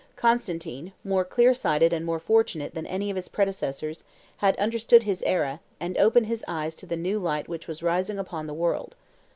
Constantine, 0.15 0.93
more 1.03 1.23
clear 1.23 1.53
sighted 1.53 1.93
and 1.93 2.03
more 2.03 2.17
fortunate 2.17 2.73
than 2.73 2.87
any 2.87 3.11
of 3.11 3.15
his 3.15 3.27
predecessors, 3.27 4.03
had 4.37 4.57
understood 4.57 5.03
his 5.03 5.21
era, 5.27 5.59
and 5.79 5.95
opened 5.99 6.25
his 6.25 6.43
eyes 6.47 6.73
to 6.75 6.87
the 6.87 6.97
new 6.97 7.19
light 7.19 7.47
which 7.47 7.67
was 7.67 7.83
rising 7.83 8.17
upon 8.17 8.47
the 8.47 8.53
world. 8.55 8.95